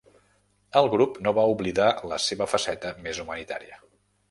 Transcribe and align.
El 0.79 0.89
grup 0.93 1.19
no 1.25 1.33
va 1.41 1.43
oblidar 1.51 1.91
la 2.13 2.19
seva 2.29 2.49
faceta 2.55 2.95
més 3.07 3.23
humanitària. 3.27 3.81